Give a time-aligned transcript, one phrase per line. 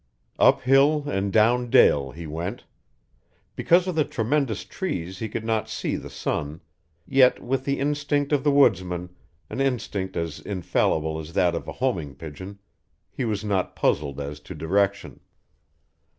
[0.39, 2.63] Up hill and down dale he went.
[3.55, 6.61] Because of the tremendous trees he could not see the sun;
[7.05, 9.15] yet with the instinct of the woodsman,
[9.47, 12.57] an instinct as infallible as that of a homing pigeon,
[13.11, 15.19] he was not puzzled as to direction.